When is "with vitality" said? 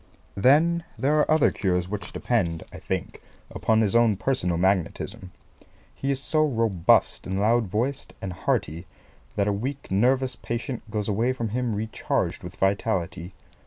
12.41-13.35